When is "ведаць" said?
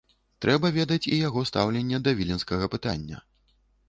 0.77-1.03